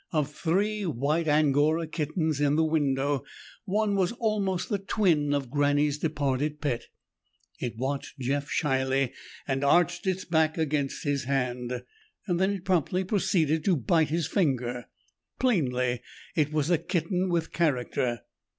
[0.11, 3.23] Of three white Angora kittens in the window,
[3.65, 6.87] one was almost the twin of Granny's departed pet.
[7.59, 9.13] It watched Jeff shyly,
[9.47, 11.83] and arched its back against his hand.
[12.27, 14.85] Then it promptly proceeded to bite his finger.
[15.39, 16.01] Plainly
[16.35, 18.21] it was a kitten with character.